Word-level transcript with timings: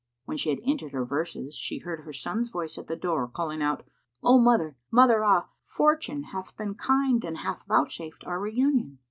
When 0.25 0.35
she 0.35 0.49
had 0.49 0.57
ended 0.65 0.93
her 0.93 1.05
verses, 1.05 1.53
she 1.53 1.77
heard 1.77 1.99
her 1.99 2.11
son's 2.11 2.49
voice 2.49 2.79
at 2.79 2.87
the 2.87 2.95
door, 2.95 3.27
calling 3.27 3.61
out, 3.61 3.83
"O 4.23 4.39
mother, 4.39 4.75
mother 4.89 5.23
ah! 5.23 5.49
fortune 5.59 6.23
hath 6.23 6.57
been 6.57 6.73
kind 6.73 7.23
and 7.23 7.37
hath 7.37 7.67
vouchsafed 7.67 8.23
our 8.25 8.39
reunion!" 8.39 8.97